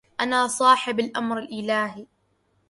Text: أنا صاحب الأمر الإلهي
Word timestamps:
أنا 0.21 0.47
صاحب 0.47 0.99
الأمر 0.99 1.39
الإلهي 1.39 2.05